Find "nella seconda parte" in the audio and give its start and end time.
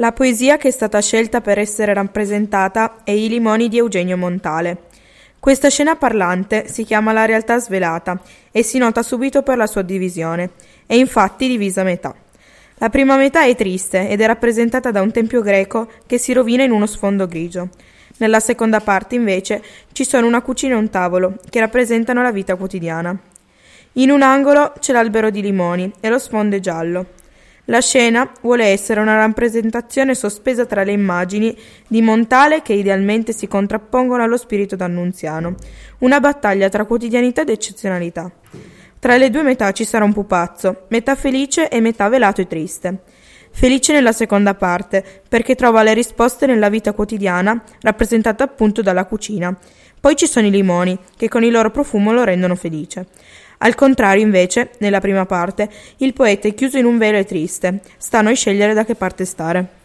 18.18-19.16, 43.92-45.04